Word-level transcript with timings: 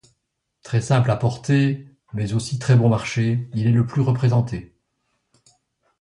Très 0.63 0.81
simple 0.81 1.11
à 1.11 1.15
porter 1.15 1.87
mais 2.13 2.33
aussi 2.33 2.57
très 2.57 2.75
bon 2.75 2.89
marché, 2.89 3.47
il 3.53 3.67
est 3.67 3.71
le 3.71 3.85
plus 3.85 4.01
représenté. 4.01 4.73